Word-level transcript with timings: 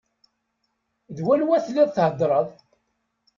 D 1.15 1.17
wanwa 1.25 1.57
telliḍ 1.65 1.89
theddreḍ? 1.95 2.49